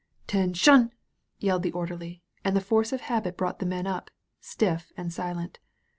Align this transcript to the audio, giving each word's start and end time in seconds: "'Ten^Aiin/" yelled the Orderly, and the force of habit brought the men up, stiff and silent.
"'Ten^Aiin/" 0.27 0.89
yelled 1.37 1.61
the 1.61 1.71
Orderly, 1.73 2.23
and 2.43 2.55
the 2.55 2.59
force 2.59 2.91
of 2.91 3.01
habit 3.01 3.37
brought 3.37 3.59
the 3.59 3.67
men 3.67 3.85
up, 3.85 4.09
stiff 4.41 4.91
and 4.97 5.13
silent. 5.13 5.59